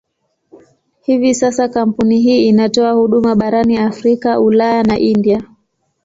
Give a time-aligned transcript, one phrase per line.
[1.01, 5.43] Hivi sasa kampuni hii inatoa huduma barani Afrika, Ulaya na India.